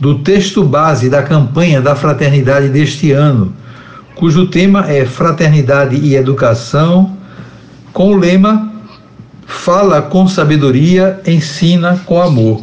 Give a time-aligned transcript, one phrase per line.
[0.00, 3.52] do texto base da campanha da fraternidade deste ano,
[4.14, 7.16] cujo tema é Fraternidade e Educação,
[7.92, 8.68] com o lema
[9.50, 12.62] Fala com sabedoria, ensina com amor.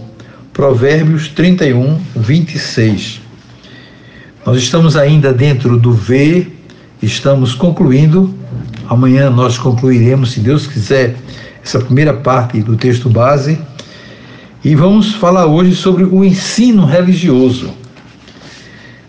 [0.54, 3.22] Provérbios 31, 26.
[4.46, 6.48] Nós estamos ainda dentro do V,
[7.02, 8.34] estamos concluindo.
[8.88, 11.16] Amanhã nós concluiremos, se Deus quiser,
[11.64, 13.60] essa primeira parte do texto base
[14.66, 17.70] e vamos falar hoje sobre o ensino religioso.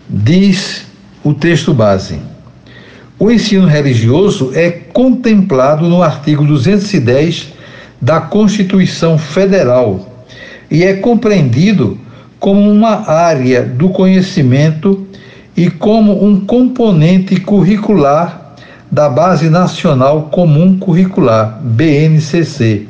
[0.07, 0.85] Diz
[1.25, 2.19] o texto base:
[3.19, 7.55] o ensino religioso é contemplado no artigo 210
[7.99, 10.27] da Constituição Federal
[10.71, 11.99] e é compreendido
[12.39, 15.07] como uma área do conhecimento
[15.57, 18.57] e como um componente curricular
[18.93, 22.89] da Base Nacional Comum Curricular, BNCC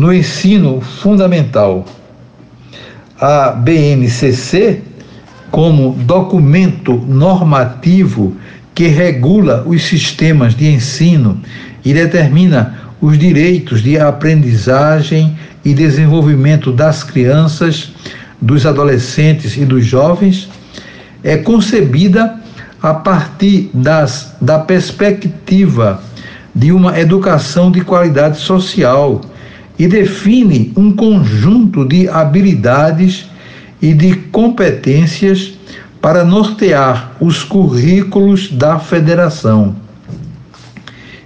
[0.00, 1.84] no ensino fundamental.
[3.20, 4.80] A BNCC,
[5.50, 8.34] como documento normativo
[8.74, 11.38] que regula os sistemas de ensino
[11.84, 17.92] e determina os direitos de aprendizagem e desenvolvimento das crianças,
[18.40, 20.48] dos adolescentes e dos jovens,
[21.22, 22.40] é concebida
[22.80, 26.02] a partir das, da perspectiva
[26.54, 29.20] de uma educação de qualidade social
[29.80, 33.24] e define um conjunto de habilidades
[33.80, 35.54] e de competências
[36.02, 39.74] para nortear os currículos da federação.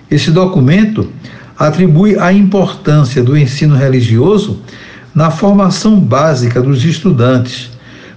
[0.08, 1.10] Esse documento
[1.58, 4.60] atribui a importância do ensino religioso
[5.12, 7.70] na formação básica dos estudantes,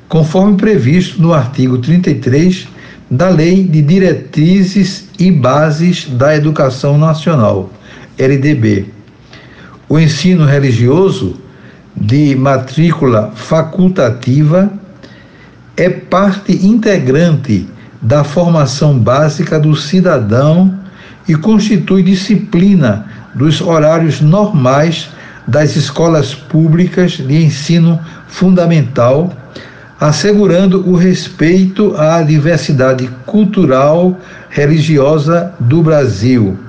[0.08, 2.68] conforme previsto no artigo 33
[3.10, 7.72] da Lei de Diretrizes e Bases da Educação Nacional,
[8.20, 8.97] LDB.
[9.90, 11.38] O ensino religioso
[11.96, 14.70] de matrícula facultativa
[15.78, 17.66] é parte integrante
[18.02, 20.78] da formação básica do cidadão
[21.26, 25.10] e constitui disciplina dos horários normais
[25.48, 27.98] das escolas públicas de ensino
[28.28, 29.32] fundamental,
[29.98, 36.60] assegurando o respeito à diversidade cultural religiosa do Brasil,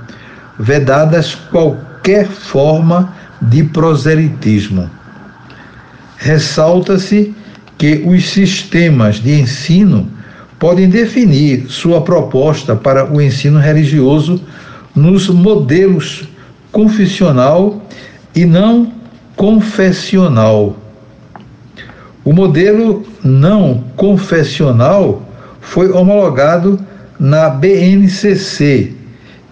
[0.57, 4.89] vedadas qualquer qualquer forma de proselitismo.
[6.17, 7.35] Ressalta-se
[7.77, 10.09] que os sistemas de ensino
[10.59, 14.41] podem definir sua proposta para o ensino religioso
[14.95, 16.25] nos modelos
[16.73, 17.83] confessional
[18.35, 18.93] e não
[19.37, 20.77] confessional.
[22.25, 25.23] O modelo não confessional
[25.61, 26.81] foi homologado
[27.19, 28.93] na BNCC,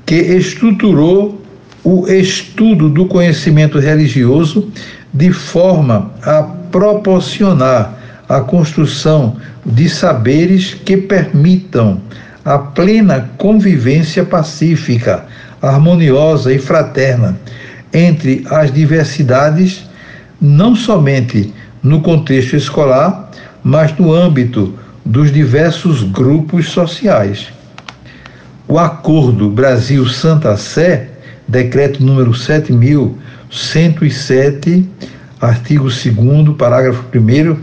[0.04, 1.45] que estruturou
[1.88, 4.72] o estudo do conhecimento religioso
[5.14, 7.96] de forma a proporcionar
[8.28, 12.00] a construção de saberes que permitam
[12.44, 15.26] a plena convivência pacífica,
[15.62, 17.38] harmoniosa e fraterna
[17.94, 19.88] entre as diversidades,
[20.40, 23.30] não somente no contexto escolar,
[23.62, 27.46] mas no âmbito dos diversos grupos sociais.
[28.66, 31.10] O Acordo Brasil-Santa Sé
[31.46, 34.84] decreto número 7107,
[35.40, 36.08] artigo 2
[36.56, 37.56] parágrafo 1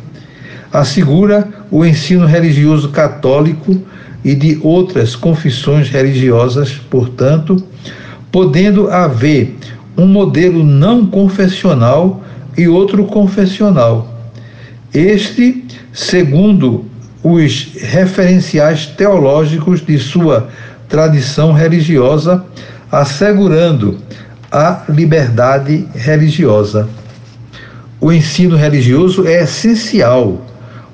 [0.72, 3.78] assegura o ensino religioso católico
[4.24, 7.62] e de outras confissões religiosas, portanto,
[8.32, 9.56] podendo haver
[9.96, 12.24] um modelo não confessional
[12.58, 14.12] e outro confessional.
[14.94, 16.86] Este, segundo
[17.22, 20.50] os referenciais teológicos de sua
[20.90, 22.44] tradição religiosa,
[22.94, 23.98] assegurando
[24.52, 26.88] a liberdade religiosa.
[28.00, 30.40] O ensino religioso é essencial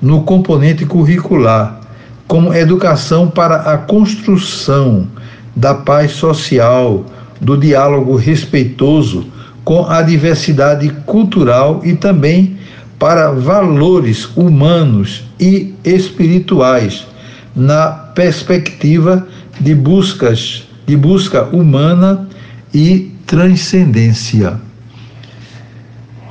[0.00, 1.78] no componente curricular,
[2.26, 5.08] como educação para a construção
[5.54, 7.04] da paz social,
[7.38, 9.26] do diálogo respeitoso
[9.62, 12.56] com a diversidade cultural e também
[12.98, 17.06] para valores humanos e espirituais,
[17.54, 19.26] na perspectiva
[19.60, 22.28] de buscas de busca humana
[22.74, 24.60] e transcendência.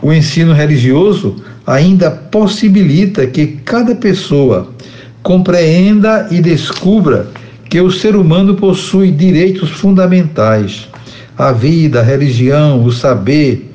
[0.02, 4.74] O ensino religioso ainda possibilita que cada pessoa
[5.24, 7.28] compreenda e descubra
[7.70, 10.90] que o ser humano possui direitos fundamentais:
[11.38, 13.72] a vida, a religião, o saber,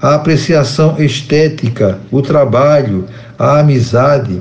[0.00, 3.06] a apreciação estética, o trabalho,
[3.36, 4.38] a amizade,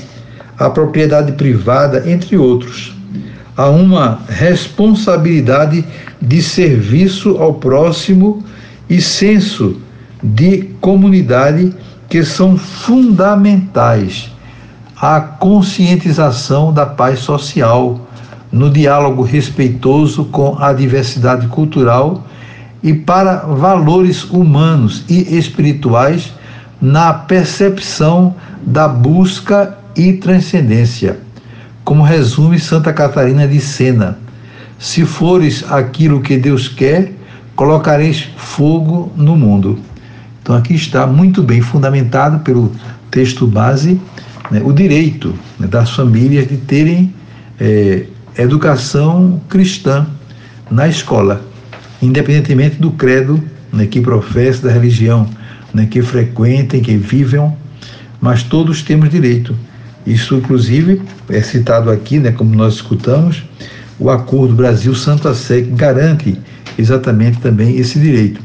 [0.59, 2.96] a propriedade privada, entre outros.
[3.57, 5.83] Há uma responsabilidade
[6.21, 8.43] de serviço ao próximo
[8.87, 9.81] e senso
[10.21, 11.73] de comunidade
[12.07, 14.31] que são fundamentais
[14.95, 17.99] à conscientização da paz social,
[18.51, 22.27] no diálogo respeitoso com a diversidade cultural
[22.83, 26.31] e para valores humanos e espirituais
[26.79, 31.26] na percepção da busca e transcendência.
[31.87, 34.19] Como resume Santa Catarina de Sena:
[34.77, 37.13] Se fores aquilo que Deus quer,
[37.55, 39.79] colocareis fogo no mundo.
[40.41, 42.73] Então aqui está muito bem fundamentado pelo
[43.09, 44.01] texto base
[44.51, 47.13] né, o direito né, das famílias de terem
[47.57, 48.03] é,
[48.37, 50.05] educação cristã
[50.69, 51.41] na escola,
[52.01, 53.41] independentemente do credo
[53.71, 55.25] né, que professa, da religião
[55.73, 57.55] né, que frequentem, que vivam,
[58.19, 59.55] mas todos temos direito.
[60.07, 63.43] Isso, inclusive, é citado aqui, né, como nós escutamos,
[63.99, 66.39] o Acordo Brasil-Santa Sé, que garante
[66.77, 68.39] exatamente também esse direito.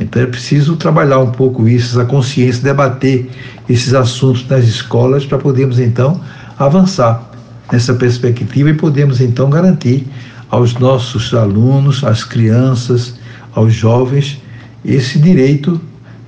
[0.00, 3.28] Então é preciso trabalhar um pouco isso, essa consciência, debater
[3.68, 6.18] esses assuntos nas escolas para podermos então
[6.58, 7.30] avançar
[7.70, 10.06] nessa perspectiva e podemos então garantir
[10.48, 13.16] aos nossos alunos, às crianças,
[13.54, 14.40] aos jovens,
[14.82, 15.78] esse direito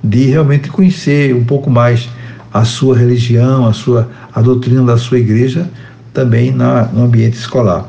[0.03, 2.07] de realmente conhecer um pouco mais
[2.53, 5.69] a sua religião, a sua a doutrina da sua igreja
[6.13, 7.85] também na, no ambiente escolar.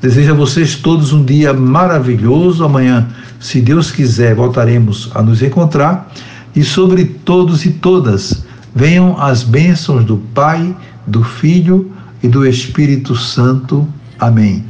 [0.00, 2.64] Desejo a vocês todos um dia maravilhoso.
[2.64, 3.08] Amanhã,
[3.38, 6.10] se Deus quiser, voltaremos a nos encontrar.
[6.56, 8.44] E sobre todos e todas,
[8.74, 10.74] venham as bênçãos do Pai,
[11.06, 11.92] do Filho
[12.22, 13.86] e do Espírito Santo.
[14.18, 14.64] Amém.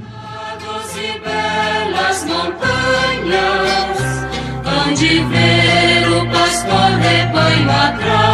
[4.91, 8.30] Onde ver o pastor rebanho atrás,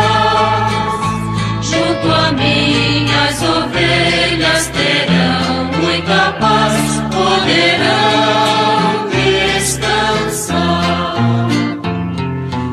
[3.37, 9.09] minhas ovelhas terão muita paz, poderão
[9.59, 10.77] descansar.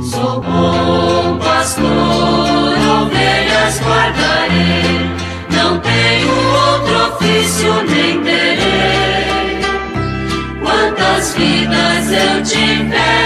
[0.02, 5.12] Sou bom pastor, ovelhas guardarei,
[5.52, 6.32] não tenho
[6.70, 9.60] outro ofício nem terei.
[10.62, 13.23] Quantas vidas eu tiver